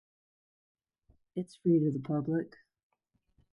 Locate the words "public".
1.99-2.57